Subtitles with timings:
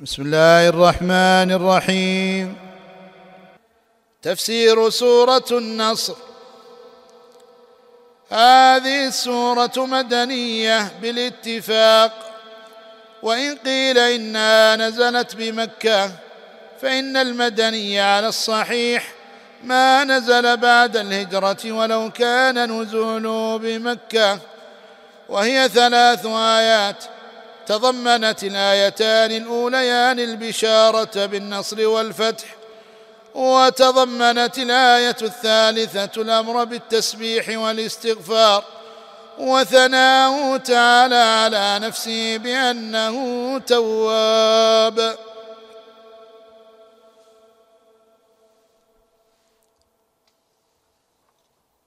[0.00, 2.56] بسم الله الرحمن الرحيم.
[4.22, 6.14] تفسير سورة النصر.
[8.30, 12.12] هذه السورة مدنية بالاتفاق.
[13.22, 16.10] وإن قيل إنها نزلت بمكة
[16.82, 19.12] فإن المدني على الصحيح
[19.64, 24.38] ما نزل بعد الهجرة ولو كان نزوله بمكة.
[25.28, 27.04] وهي ثلاث آيات
[27.66, 32.44] تضمنت الآيتان الأوليان البشارة بالنصر والفتح
[33.34, 38.64] وتضمنت الآية الثالثة الأمر بالتسبيح والاستغفار
[39.38, 45.16] وثناه تعالى على نفسه بأنه تواب.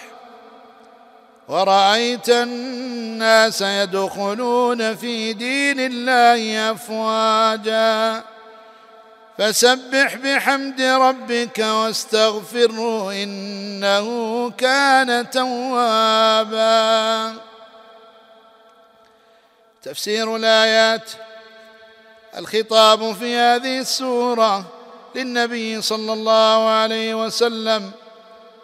[1.48, 8.22] ورأيت الناس يدخلون في دين الله أفواجا
[9.38, 16.70] فسبح بحمد ربك واستغفره إنه كان توابا.
[19.82, 21.10] تفسير الآيات
[22.38, 24.64] الخطاب في هذه السورة
[25.14, 27.90] للنبي صلى الله عليه وسلم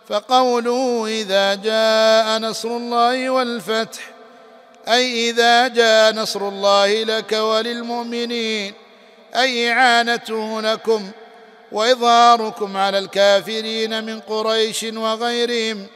[0.08, 4.11] فقوله إذا جاء نصر الله والفتح
[4.89, 8.75] أي إذا جاء نصر الله لك وللمؤمنين
[9.36, 11.11] أي إعانته لكم
[11.73, 15.86] وإظهاركم على الكافرين من قريش وغيرهم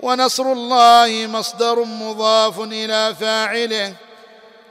[0.00, 3.94] ونصر الله مصدر مضاف إلى فاعله.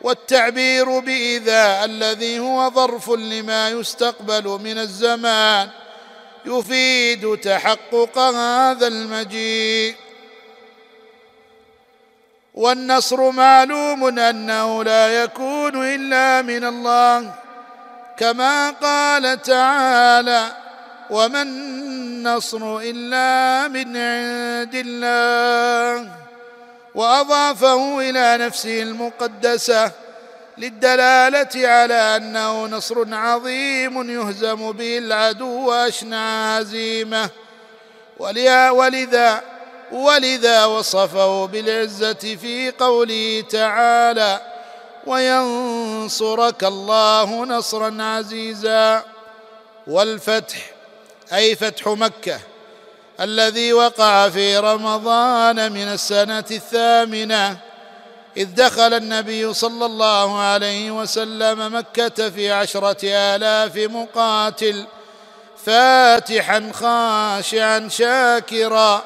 [0.01, 5.69] والتعبير بإذا الذي هو ظرف لما يستقبل من الزمان
[6.45, 9.95] يفيد تحقق هذا المجيء.
[12.53, 17.33] والنصر معلوم أنه لا يكون إلا من الله
[18.17, 20.51] كما قال تعالى
[21.09, 26.24] وما النصر إلا من عند الله
[26.95, 29.91] وأضافه إلى نفسه المقدسة
[30.57, 37.29] للدلالة على أنه نصر عظيم يهزم به العدو وأشنع هزيمه
[38.71, 39.43] ولذا
[39.91, 44.41] ولذا وصفه بالعزة في قوله تعالى
[45.05, 49.03] وينصرك الله نصرا عزيزا.
[49.87, 50.57] والفتح
[51.33, 52.39] أي فتح مكة.
[53.19, 57.57] الذي وقع في رمضان من السنة الثامنة
[58.37, 64.85] إذ دخل النبي صلى الله عليه وسلم مكة في عشرة آلاف مقاتل
[65.65, 69.03] فاتحا خاشعا شاكرا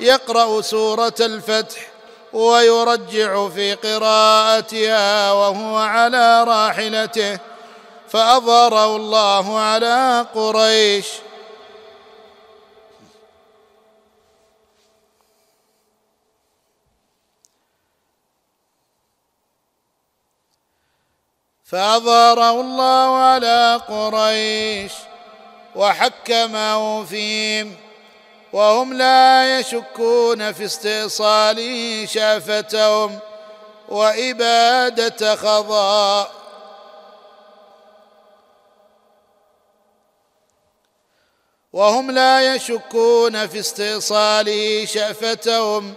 [0.00, 1.80] يقرأ سورة الفتح
[2.32, 7.38] ويرجع في قراءتها وهو على راحلته
[8.08, 11.06] فأظهره الله على قريش.
[21.66, 24.92] فأظهره الله على قريش
[25.74, 27.76] وحكمه فيهم
[28.52, 33.18] وهم لا يشكون في استئصاله شافتهم
[33.88, 36.32] وإبادة خضاء.
[41.72, 45.94] وهم لا يشكون في استئصاله شأفتهم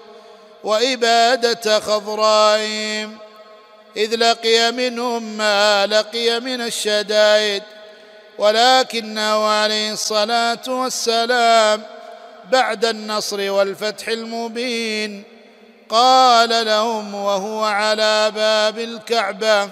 [0.63, 3.28] وإبادة خضرائهم.
[3.97, 7.63] إذ لقي منهم ما لقي من الشدائد
[8.37, 11.81] ولكنه عليه الصلاة والسلام
[12.51, 15.23] بعد النصر والفتح المبين
[15.89, 19.69] قال لهم وهو على باب الكعبة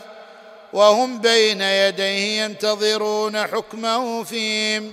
[0.73, 4.91] وهم بين يديه ينتظرون حكمه فيهم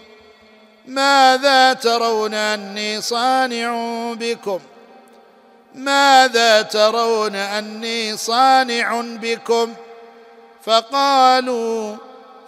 [0.86, 3.74] ماذا ترون أني صانع
[4.12, 4.73] بكم ۖ؟
[5.74, 9.74] ماذا ترون أني صانع بكم؟
[10.64, 11.96] فقالوا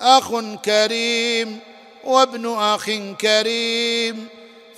[0.00, 1.60] أخ كريم
[2.04, 2.90] وابن أخ
[3.20, 4.28] كريم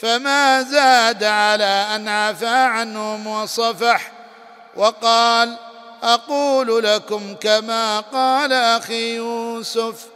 [0.00, 4.12] فما زاد على أن عفى عنهم وصفح.
[4.76, 5.56] وقال
[6.02, 10.06] أقول لكم كما قال أخي يوسف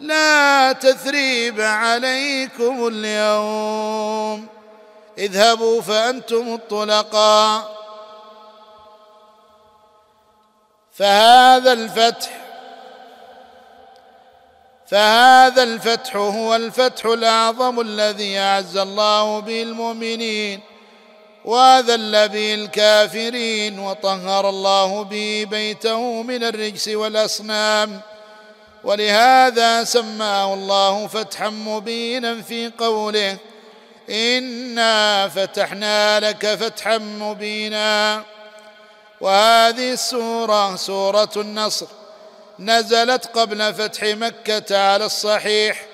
[0.00, 4.46] لا تثريب عليكم اليوم.
[5.18, 7.73] اذهبوا فأنتم الطلقاء.
[10.94, 12.30] فهذا الفتح
[14.86, 20.60] فهذا الفتح هو الفتح الأعظم الذي أعز الله به المؤمنين
[21.44, 28.00] واذل به الكافرين وطهر الله به بيته من الرجس والأصنام.
[28.84, 33.36] ولهذا سماه الله فتحا مبينا في قوله
[34.10, 38.22] إنا فتحنا لك فتحا مبينا
[39.20, 41.86] وهذه السورة سورة النصر.
[42.58, 45.86] نزلت قبل فتح مكة على الصحيح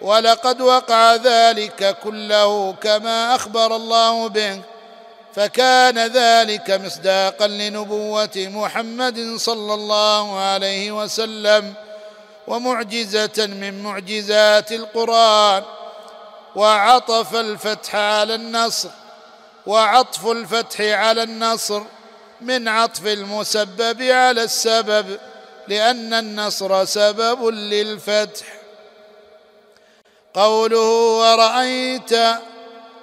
[0.00, 4.60] ولقد وقع ذلك كله كما أخبر الله به
[5.34, 11.74] فكان ذلك مصداقا لنبوة محمد صلى الله عليه وسلم
[12.46, 15.62] ومعجزة من معجزات القرآن.
[16.56, 18.88] وعطف الفتح على النصر
[19.66, 21.82] وعطف الفتح على النصر
[22.40, 25.18] من عطف المسبب على السبب
[25.68, 28.46] لأن النصر سبب للفتح.
[30.34, 32.12] قوله ورأيت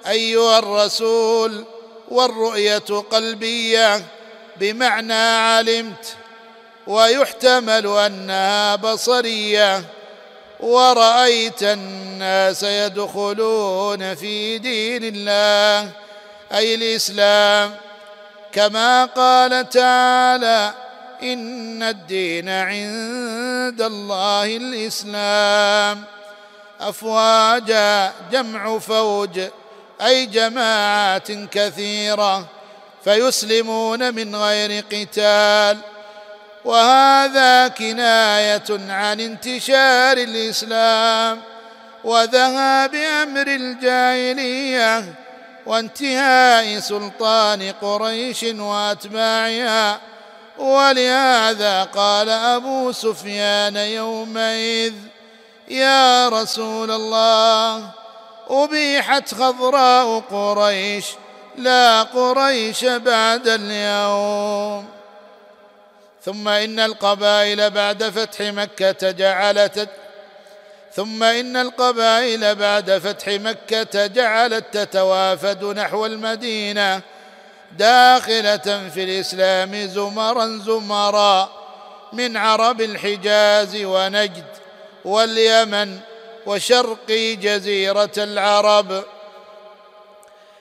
[0.06, 1.64] أيها الرسول
[2.08, 4.04] والرؤية قلبية
[4.56, 6.16] بمعنى علمت
[6.86, 9.84] ويحتمل أنها بصرية
[10.60, 15.92] ورأيت الناس يدخلون في دين الله
[16.52, 17.76] أي الإسلام.
[18.58, 20.72] كما قال تعالى
[21.22, 26.04] إن الدين عند الله الإسلام.
[26.80, 29.40] أفواجا جمع فوج
[30.02, 32.46] أي جماعات كثيرة
[33.04, 35.78] فيسلمون من غير قتال.
[36.64, 41.40] وهذا كناية عن انتشار الإسلام
[42.04, 45.27] وذهاب أمر الجاهلية
[45.68, 50.00] وانتهاء سلطان قريش وأتباعها.
[50.58, 54.94] ولهذا قال أبو سفيان يومئذ
[55.68, 57.90] يا رسول الله
[58.50, 61.06] أبيحت خضراء قريش
[61.56, 64.86] لا قريش بعد اليوم.
[66.24, 69.88] ثم إن القبائل بعد فتح مكة جعلت
[70.94, 77.00] ثم إن القبائل بعد فتح مكة جعلت تتوافد نحو المدينة
[77.78, 81.50] داخلة في الإسلام زمرا زمرا
[82.12, 84.44] من عرب الحجاز ونجد
[85.04, 85.98] واليمن
[86.46, 87.10] وشرق
[87.40, 89.04] جزيرة العرب.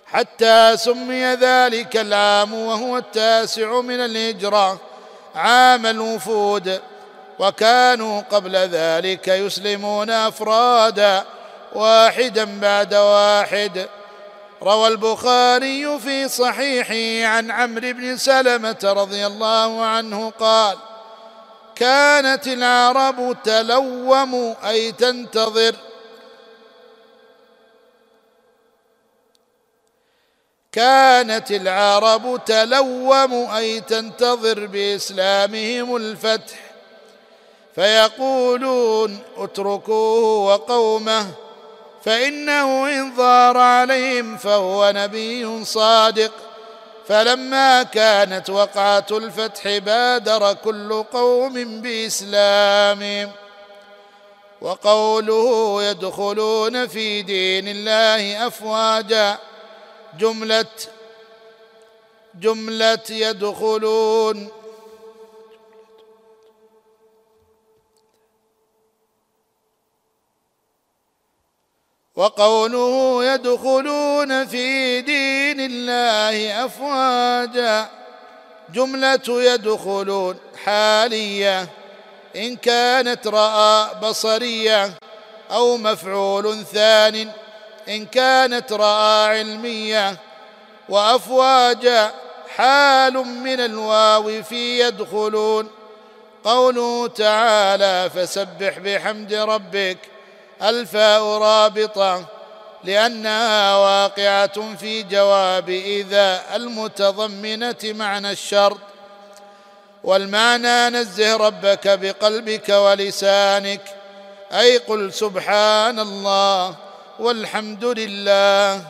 [0.05, 4.79] حتى سمي ذلك العام وهو التاسع من الهجرة
[5.35, 6.81] عام الوفود.
[7.39, 11.23] وكانوا قبل ذلك يسلمون أفرادا
[11.73, 13.87] واحدا بعد واحد.
[14.61, 20.77] روى البخاري في صحيحه عن عمرو بن سلمة رضي الله عنه قال
[21.75, 25.75] كانت العرب تلوم أي تنتظر.
[30.71, 36.66] كانت العرب تلوم أي تنتظر بإسلامهم الفتح.
[37.77, 41.27] فيقولون اتركوه وقومه
[42.05, 46.31] فإنه إن ظهر عليهم فهو نبي صادق.
[47.07, 53.31] فلما كانت وقعة الفتح بادر كل قوم باسلامهم
[54.61, 59.37] وقوله يدخلون في دين الله أفواجا
[60.19, 60.65] جملة
[62.41, 64.49] جملة يدخلون
[72.17, 77.89] وقوله يدخلون في دين الله أفواجا.
[78.73, 81.67] جملة يدخلون حالية
[82.35, 84.91] إن كانت رأى بصرية
[85.51, 87.31] أو مفعول ثان
[87.89, 90.17] إن كانت رأى علمية.
[90.89, 92.11] وأفواجا
[92.55, 95.69] حال من الواو في يدخلون.
[96.43, 99.97] قوله تعالى فسبح بحمد ربك
[100.63, 102.25] الفاء رابطة
[102.83, 108.79] لأنها واقعة في جواب إذا المتضمنة معنى الشرط.
[110.03, 113.81] والمعنى نزه ربك بقلبك ولسانك
[114.51, 116.75] أي قل سبحان الله
[117.19, 118.81] والحمد لله.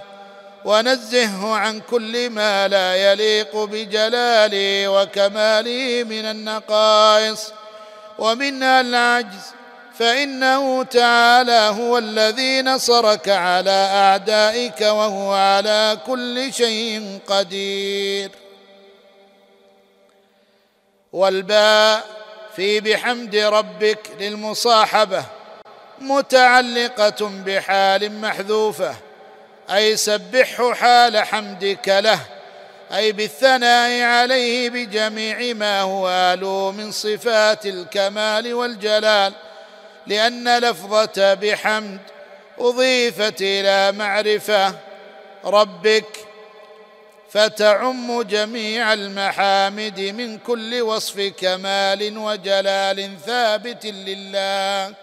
[0.65, 7.53] ونزهه عن كل ما لا يليق بجلاله وكماله من النقائص
[8.19, 9.45] ومنها العجز
[9.99, 18.31] فإنه تعالى هو الذي نصرك على أعدائك وهو على كل شيء قدير.
[21.13, 22.03] والباء
[22.55, 25.25] في بحمد ربك للمصاحبة
[26.01, 28.95] متعلقة بحال محذوفة
[29.71, 32.19] أي سبحه حال حمدك له
[32.95, 39.33] أي بالثناء عليه بجميع ما هو اهله من صفات الكمال والجلال.
[40.07, 41.99] لأن لفظة بحمد
[42.59, 44.73] أضيفت إلى معرفة
[45.45, 46.27] ربك
[47.31, 54.93] فتعم جميع المحامد من كل وصف كمال وجلال ثابت لله.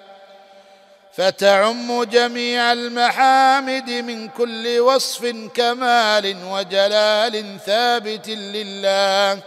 [1.16, 9.40] فتعم جميع المحامد من كل وصف كمال وجلال ثابت لله.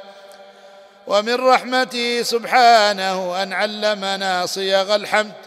[1.07, 5.46] ومن رحمته سبحانه أن علمنا صيغ الحمد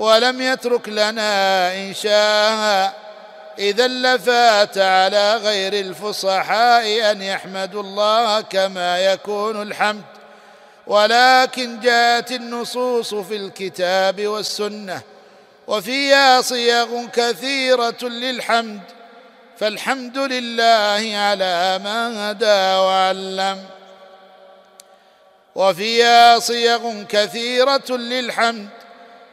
[0.00, 2.94] ولم يترك لنا انشاها
[3.58, 10.04] إذا لفات على غير الفصحاء أن يحمدوا الله كما يكون الحمد.
[10.86, 15.00] ولكن جاءت النصوص في الكتاب والسنة
[15.66, 18.80] وفيها صيغ كثيرة للحمد.
[19.58, 23.64] فالحمد لله على ما هدى وعلم.
[25.54, 28.79] وفيها صيغ كثيرة للحمد.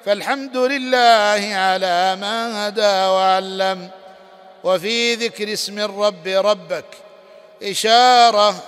[0.07, 3.89] فالحمد لله على ما هدى وعلم
[4.63, 6.85] وفي ذكر اسم الرب ربك
[7.63, 8.63] إشارة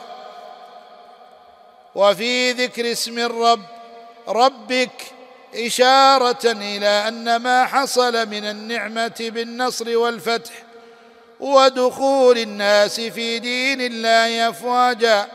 [1.96, 3.62] وفي ذكر اسم الرب
[4.28, 4.92] ربك
[5.56, 10.54] إشارة إلى أن ما حصل من النعمة بالنصر والفتح
[11.40, 15.28] ودخول الناس في دين الله أفواجا.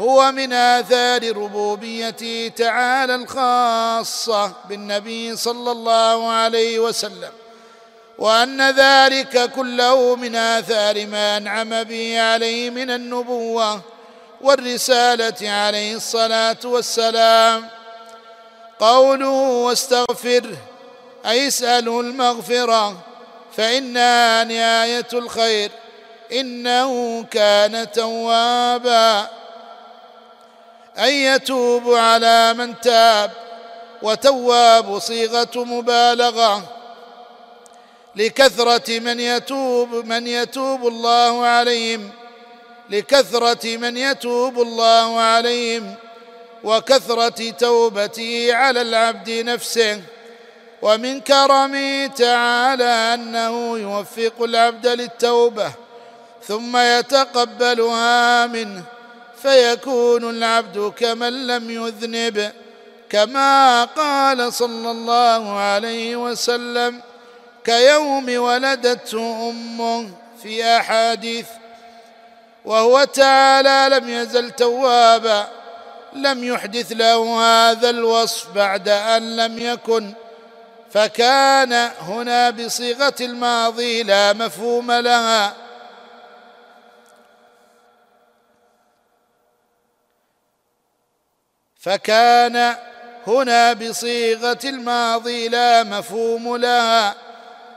[0.00, 7.30] هو من آثار ربوبيته تعالى الخاصة بالنبي صلى الله عليه وسلم
[8.18, 13.80] وأن ذلك كله من آثار ما أنعم به عليه من النبوة
[14.40, 17.68] والرسالة عليه الصلاة والسلام.
[18.78, 19.28] قوله
[19.66, 20.56] واستغفره
[21.26, 22.96] أي اساله المغفرة
[23.56, 25.70] فإنها نهاية الخير
[26.32, 29.28] إنه كان توابا.
[30.98, 33.30] أن يتوب على من تاب
[34.02, 36.62] وتواب صيغة مبالغة.
[38.16, 42.10] لكثرة من يتوب من يتوب الله عليهم.
[42.90, 45.94] لكثرة من يتوب الله عليهم.
[46.64, 50.02] وكثرة توبته على العبد نفسه.
[50.82, 55.72] ومن كرمه تعالى أنه يوفق العبد للتوبة
[56.48, 58.93] ثم يتقبلها منه.
[59.44, 62.52] فيكون العبد كمن لم يذنب
[63.10, 67.00] كما قال صلى الله عليه وسلم
[67.64, 70.10] كيوم ولدته امه
[70.42, 71.46] في أحاديث
[72.64, 75.48] وهو تعالى لم يزل توابا
[76.12, 80.12] لم يحدث له هذا الوصف بعد أن لم يكن
[80.92, 85.63] فكان هنا بصيغة الماضي لا مفهوم لها.
[91.84, 92.76] فكان
[93.26, 97.14] هنا بصيغة الماضي لا مفهوم لها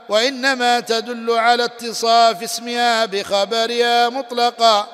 [0.08, 4.86] وإنما تدل على اتصاف اسمها بخبرها مطلقا.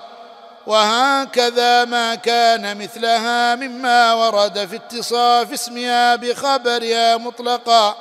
[0.66, 7.96] وهكذا ما كان مثلها مما ورد في اتصاف اسمها بخبرها مطلقا.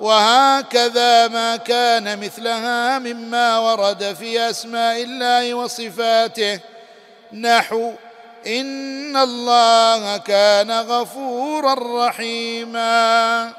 [0.00, 6.60] وهكذا ما كان مثلها مما ورد في أسماء الله وصفاته.
[7.32, 7.92] نحو
[8.46, 13.52] ان الله كان غفورا رحيما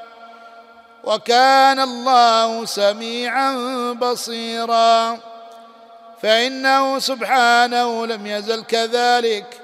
[1.04, 3.52] وكان الله سميعا
[3.92, 5.18] بصيرا
[6.22, 9.60] فانه سبحانه لم يزل كذلك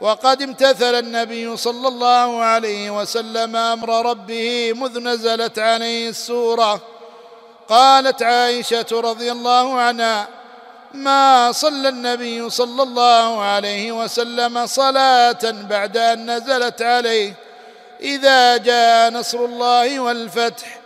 [0.00, 6.80] وقد امتثل النبي صلى الله عليه وسلم أمر ربه مذ نزلت عليه السوره
[7.68, 10.28] قالت عائشه رضي الله عنها
[10.94, 17.34] ما صلى النبي صلى الله عليه وسلم صلاة بعد أن نزلت عليه.
[18.00, 20.78] إذا جاء نصر الله والفتح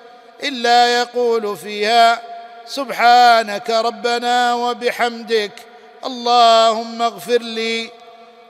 [0.43, 2.23] إلا يقول فيها
[2.67, 5.53] سبحانك ربنا وبحمدك
[6.05, 7.91] اللهم اغفر لي.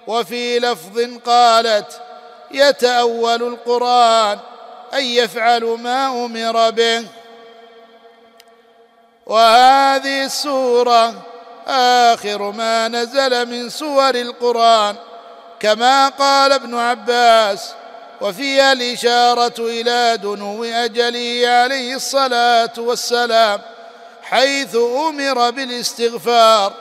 [0.06, 2.00] وفي لفظ قالت
[2.50, 4.38] يتأول القرآن
[4.94, 7.04] أن يفعل ما أمر به.
[9.26, 11.27] وهذه السورة
[11.68, 14.96] آخر ما نزل من سور القرآن
[15.60, 17.70] كما قال ابن عباس
[18.20, 23.60] وفيها الإشارة إلى دنو اجله عليه الصلاة والسلام
[24.22, 26.72] حيث أمر بالاستغفار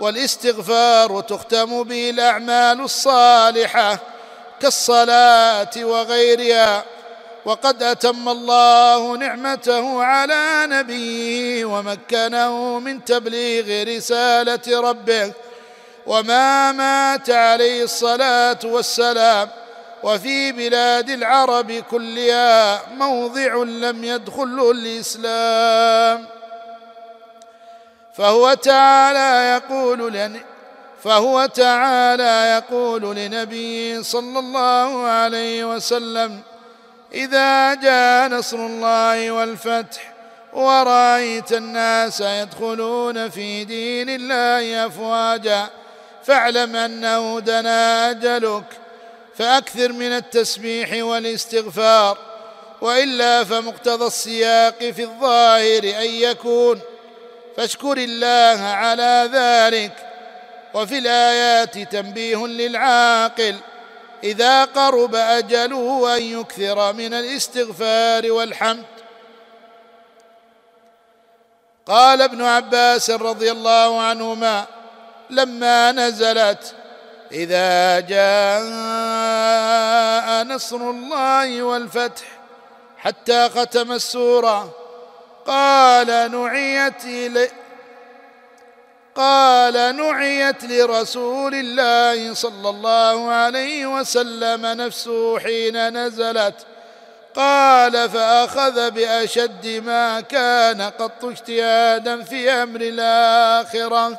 [0.00, 3.98] والاستغفار تختم به الأعمال الصالحة
[4.60, 6.84] كالصلاة وغيرها.
[7.44, 15.32] وقد أتم الله نعمته على نبيه ومكنه من تبليغ رسالة ربه
[16.06, 19.48] وما مات عليه الصلاة والسلام.
[20.02, 26.26] وفي بلاد العرب كلها موضع لم يدخله الإسلام.
[28.14, 30.40] فهو تعالى يقول لن
[31.04, 36.40] فهو تعالى يقول لنبيه صلى الله عليه وسلم
[37.14, 40.14] إذا جاء نصر الله والفتح
[40.52, 45.68] ورأيت الناس يدخلون في دين الله أفواجا
[46.24, 48.64] فاعلم أنه دنا أجلك
[49.36, 52.18] فأكثر من التسبيح والاستغفار
[52.80, 56.80] وإلا فمقتضى السياق في الظاهر أن يكون
[57.56, 59.92] فاشكر الله على ذلك
[60.74, 63.56] وفي الآيات تنبيه للعاقل
[64.24, 68.84] إذا قرب اجله أن يكثر من الاستغفار والحمد.
[71.86, 74.66] قال ابن عباس رضي الله عنهما
[75.30, 76.74] لما نزلت
[77.32, 78.64] إذا جاء
[80.44, 82.24] نصر الله والفتح
[82.98, 84.70] حتى ختم السورة
[85.46, 87.04] قال نعيت
[89.14, 96.66] قال نعيت لرسول الله صلى الله عليه وسلم نفسه حين نزلت.
[97.34, 104.18] قال فأخذ بأشد ما كان قط اجتهادا في أمر الآخرة.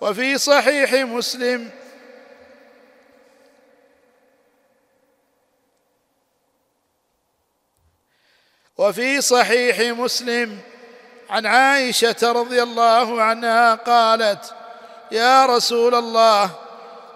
[0.00, 1.70] وفي صحيح مسلم
[8.78, 10.58] وفي صحيح مسلم
[11.30, 14.54] عن عائشة رضي الله عنها قالت
[15.12, 16.50] يا رسول الله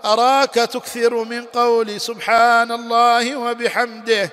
[0.05, 4.31] أراك تكثر من قول سبحان الله وبحمده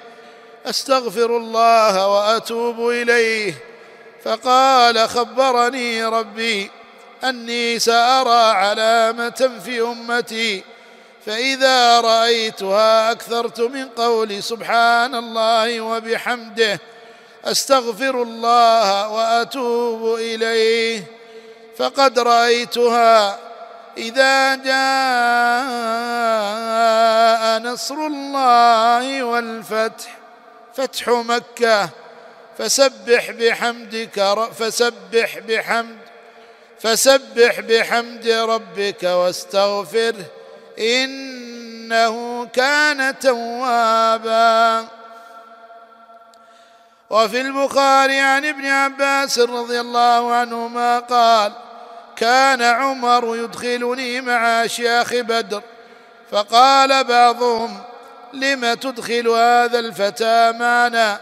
[0.66, 3.54] أستغفر الله وأتوب إليه؟
[4.24, 6.72] فقال خبرني ربي
[7.24, 10.64] أني سأرى علامة في أمتي
[11.26, 16.80] فإذا رأيتها أكثرت من قول سبحان الله وبحمده
[17.52, 21.04] أستغفر الله وأتوب إليه.
[21.78, 23.40] فقد رأيتها
[23.98, 24.78] إذا جاء
[27.60, 30.18] نصر الله والفتح
[30.76, 31.90] فتح مكة.
[32.58, 35.98] فسبح بحمدك فسبح بحمد
[36.80, 40.26] فسبح بحمد ربك واستغفره
[40.80, 44.88] إنه كان توابا.
[47.10, 51.54] وفي البخاري عن ابن عباس رضي الله عنهما قال
[52.16, 55.62] كان عمر يدخلني مع اشياخ بدر
[56.32, 57.80] فقال بعضهم
[58.34, 61.20] لم تدخل هذا الفتى معنا؟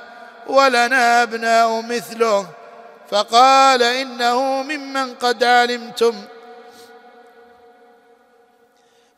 [0.48, 2.48] ولنا أبناء مثله.
[3.12, 6.16] فقال إنه ممن قد علمتم.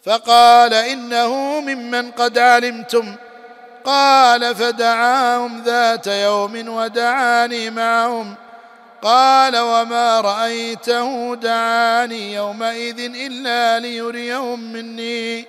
[0.06, 3.16] فقال إنه ممن قد علمتم.
[3.88, 8.36] قال فدعاهم ذات يوم ودعاني معهم.
[9.02, 15.46] قال وما رأيته دعاني يومئذ إلا ليريهم مني.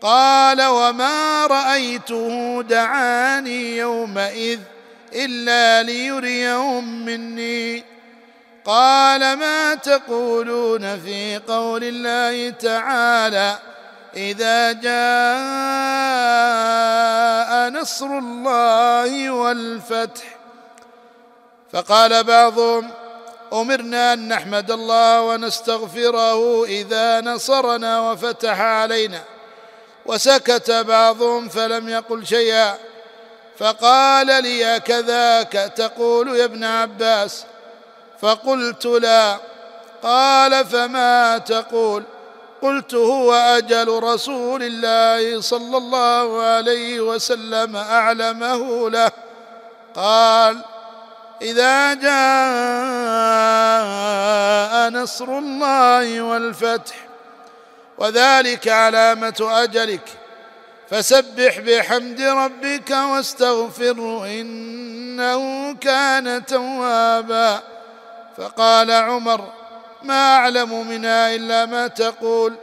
[0.00, 4.58] قال وما رأيته دعاني يومئذ
[5.14, 7.84] إلا ليريهم مني.
[8.64, 13.58] قال ما تقولون في قول الله تعالى
[14.16, 14.94] إذا جاء
[17.70, 20.24] نصر الله والفتح
[21.72, 22.90] فقال بعضهم
[23.52, 29.20] أمرنا أن نحمد الله ونستغفره إذا نصرنا وفتح علينا.
[30.06, 32.74] وسكت بعضهم فلم يقل شيئا
[33.58, 37.44] فقال لي كذاك؟ تقول يا ابن عباس.
[38.20, 39.36] فقلت لا.
[40.02, 42.02] قال فما تقول؟
[42.64, 49.10] قلت هو أجل رسول الله صلى الله عليه وسلم أعلمه له.
[49.94, 50.64] قال
[51.42, 52.14] إذا جاء
[55.02, 56.94] نصر الله والفتح
[57.98, 60.08] وذلك علامة أجلك
[60.90, 67.62] فسبح بحمد ربك واستغفره إنه كان توابا.
[68.36, 69.63] فقال عمر
[70.04, 72.54] ما أعلم منها إلا ما تقول.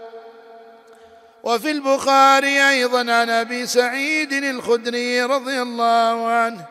[1.44, 6.66] وفي البخاري أيضا عن أبي سعيد الخدري رضي الله عنه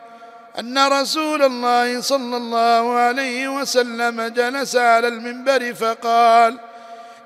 [0.59, 6.57] أن رسول الله صلى الله عليه وسلم جلس على المنبر فقال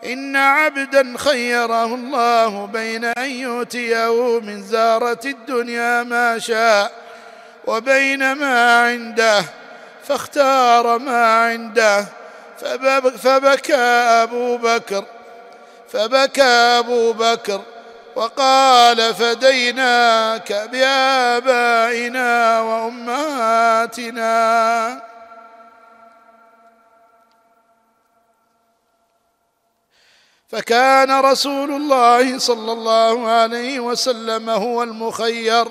[0.06, 6.92] إن عبدا خيره الله بين أن يؤتيه من زارة الدنيا ما شاء
[7.68, 9.44] وبين ما عنده
[10.04, 12.06] فاختار ما عنده
[13.18, 13.76] فبكى
[14.24, 15.06] أبو بكر
[15.90, 16.44] فبكى
[16.80, 17.62] أبو بكر
[18.16, 24.36] وقال فديناك بآبائنا وأمهاتنا.
[30.48, 35.68] فكان رسول الله صلى الله عليه وسلم هو المخير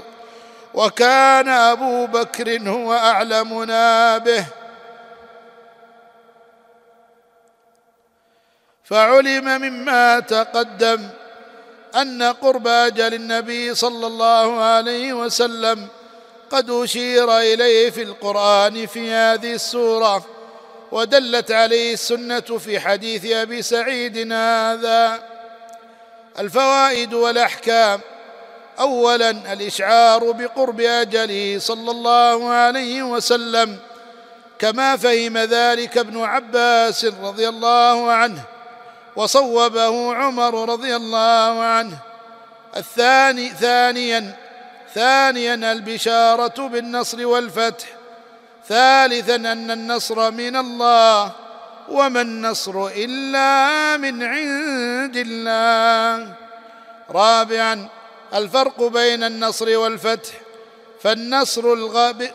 [0.74, 4.46] وكان أبو بكر هو أعلمنا به.
[8.84, 11.08] فعلم مما تقدم
[11.96, 15.88] أن قرب أجل النبي صلى الله عليه وسلم
[16.50, 20.26] قد أشير إليه في القرآن في هذه السورة
[20.92, 25.22] ودلت عليه السنة في حديث أبي سعيد هذا.
[26.38, 28.00] الفوائد والأحكام.
[28.80, 33.78] اولا الإشعار بقرب أجله صلى الله عليه وسلم
[34.58, 38.53] كما فهم ذلك ابن عباس رضي الله عنه.
[39.16, 41.98] وصوبه عمر رضي الله عنه.
[42.76, 44.36] الثاني ثانيا
[44.94, 47.86] ثانيا البشارة بالنصر والفتح.
[48.68, 51.32] ثالثا أن النصر من الله.
[51.88, 56.34] وما النصر إلا من عند الله.
[57.10, 57.88] رابعا
[58.34, 60.32] الفرق بين النصر والفتح.
[61.02, 62.30] فالنصر الغاب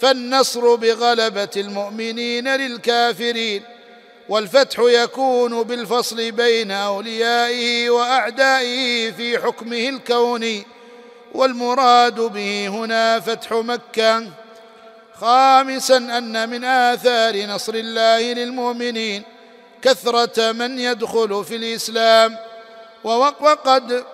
[0.00, 3.75] فالنصر بغلبة المؤمنين للكافرين.
[4.28, 10.66] والفتح يكون بالفصل بين أوليائه وأعدائه في حكمه الكوني
[11.34, 14.26] والمراد به هنا فتح مكة.
[15.20, 19.22] خامسا أن من آثار نصر الله للمؤمنين
[19.82, 22.36] كثرة من يدخل في الإسلام
[23.04, 24.04] وقد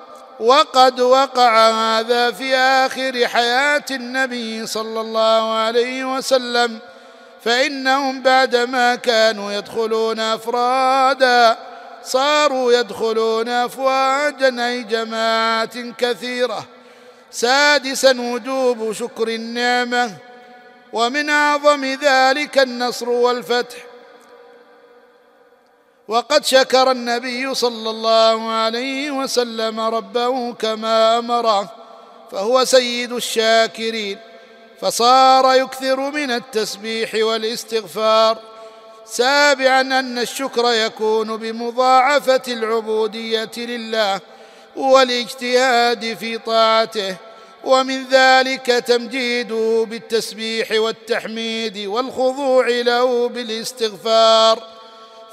[0.40, 6.78] وقد وقع هذا في آخر حياة النبي صلى الله عليه وسلم.
[7.44, 11.58] فإنهم بعدما كانوا يدخلون أفرادا
[12.02, 16.64] صاروا يدخلون أفواجا أي جماعات كثيرة.
[17.30, 20.16] سادسا وجوب شكر النعمة
[20.92, 23.76] ومن أعظم ذلك النصر والفتح.
[26.08, 31.72] وقد شكر النبي صلى الله عليه وسلم ربه كما أمره
[32.32, 34.18] فهو سيد الشاكرين.
[34.82, 38.38] فصار يكثر من التسبيح والاستغفار.
[39.04, 44.20] سابعا أن الشكر يكون بمضاعفة العبودية لله
[44.76, 47.16] والاجتهاد في طاعته
[47.64, 54.62] ومن ذلك تمجيده بالتسبيح والتحميد والخضوع له بالاستغفار.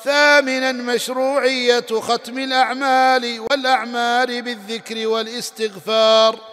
[0.03, 6.48] ثامنا مشروعية ختم الأعمال والاعمال بالذكر والاستغفار.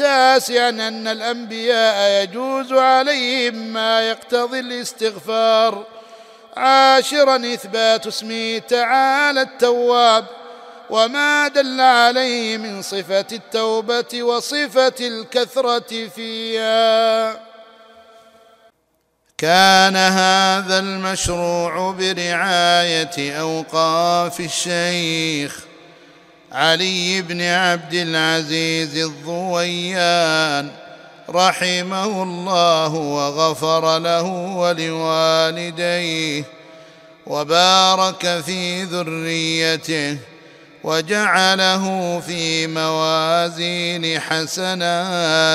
[0.00, 5.84] تاسعا أن الأنبياء يجوز عليهم ما يقتضي الاستغفار.
[6.56, 10.24] عاشرا إثبات اسمه تعالى التواب
[10.90, 17.32] وما دل عليه من صفة التوبة وصفة الكثرة فيها.
[19.38, 25.69] كان هذا المشروع برعاية أوقاف الشيخ.
[26.52, 30.70] علي بن عبد العزيز الضويان
[31.30, 34.22] رحمه الله وغفر له
[34.56, 36.44] ولوالديه
[37.26, 40.16] وبارك في ذريته
[40.84, 45.50] وجعله في موازين حسناتهم.